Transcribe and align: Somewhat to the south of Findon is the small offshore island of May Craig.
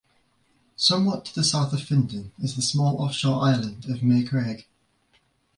Somewhat 0.77 1.25
to 1.25 1.35
the 1.35 1.43
south 1.43 1.73
of 1.73 1.81
Findon 1.83 2.31
is 2.39 2.55
the 2.55 2.63
small 2.63 2.95
offshore 3.03 3.43
island 3.43 3.85
of 3.87 4.01
May 4.01 4.23
Craig. 4.23 4.65